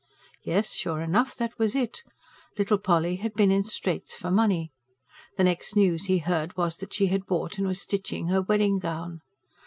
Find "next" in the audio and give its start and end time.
5.43-5.75